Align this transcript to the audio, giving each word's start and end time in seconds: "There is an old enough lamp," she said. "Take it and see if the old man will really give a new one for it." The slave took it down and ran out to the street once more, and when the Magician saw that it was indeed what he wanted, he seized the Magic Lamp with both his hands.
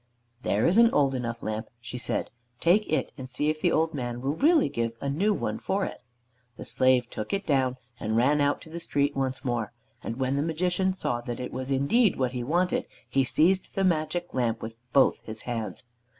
"There 0.41 0.65
is 0.65 0.79
an 0.79 0.89
old 0.89 1.13
enough 1.13 1.43
lamp," 1.43 1.67
she 1.79 1.99
said. 1.99 2.31
"Take 2.59 2.91
it 2.91 3.11
and 3.19 3.29
see 3.29 3.51
if 3.51 3.61
the 3.61 3.71
old 3.71 3.93
man 3.93 4.19
will 4.19 4.33
really 4.33 4.67
give 4.67 4.93
a 4.99 5.07
new 5.07 5.31
one 5.31 5.59
for 5.59 5.85
it." 5.85 6.01
The 6.57 6.65
slave 6.65 7.07
took 7.07 7.33
it 7.33 7.45
down 7.45 7.77
and 7.99 8.17
ran 8.17 8.41
out 8.41 8.61
to 8.61 8.69
the 8.71 8.79
street 8.79 9.15
once 9.15 9.45
more, 9.45 9.73
and 10.01 10.19
when 10.19 10.37
the 10.37 10.41
Magician 10.41 10.91
saw 10.93 11.21
that 11.21 11.39
it 11.39 11.53
was 11.53 11.69
indeed 11.69 12.17
what 12.17 12.31
he 12.31 12.43
wanted, 12.43 12.87
he 13.07 13.23
seized 13.23 13.75
the 13.75 13.83
Magic 13.83 14.33
Lamp 14.33 14.59
with 14.63 14.75
both 14.91 15.21
his 15.21 15.41
hands. 15.41 15.83